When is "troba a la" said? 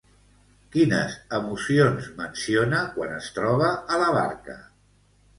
3.35-4.09